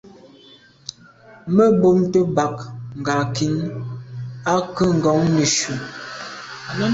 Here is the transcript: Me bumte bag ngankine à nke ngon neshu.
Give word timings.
Me 1.55 1.65
bumte 1.79 2.19
bag 2.35 2.55
ngankine 2.99 3.63
à 4.51 4.53
nke 4.61 4.85
ngon 4.97 5.21
neshu. 5.35 5.73